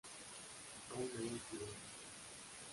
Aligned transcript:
Aún 0.89 1.03
hoy 1.03 1.09
piden 1.15 1.29
justicia. 1.29 1.77